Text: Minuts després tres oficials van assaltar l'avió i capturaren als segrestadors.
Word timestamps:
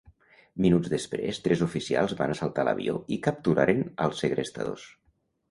Minuts 0.63 0.89
després 0.93 1.39
tres 1.47 1.61
oficials 1.65 2.15
van 2.23 2.33
assaltar 2.37 2.65
l'avió 2.69 2.97
i 3.17 3.21
capturaren 3.29 3.85
als 4.09 4.25
segrestadors. 4.27 4.89